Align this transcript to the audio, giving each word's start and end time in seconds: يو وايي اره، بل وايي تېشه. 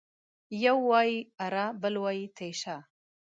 يو 0.63 0.77
وايي 0.89 1.17
اره، 1.45 1.65
بل 1.81 1.93
وايي 2.03 2.25
تېشه. 2.37 2.77